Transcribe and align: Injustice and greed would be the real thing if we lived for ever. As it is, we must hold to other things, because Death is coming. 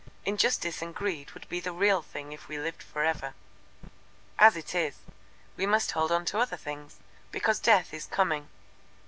Injustice 0.25 0.81
and 0.81 0.95
greed 0.95 1.29
would 1.35 1.47
be 1.47 1.59
the 1.59 1.71
real 1.71 2.01
thing 2.01 2.31
if 2.31 2.47
we 2.47 2.57
lived 2.57 2.81
for 2.81 3.03
ever. 3.05 3.35
As 4.39 4.57
it 4.57 4.73
is, 4.73 4.95
we 5.55 5.67
must 5.67 5.91
hold 5.91 6.09
to 6.25 6.39
other 6.39 6.57
things, 6.57 6.97
because 7.31 7.59
Death 7.59 7.93
is 7.93 8.07
coming. 8.07 8.47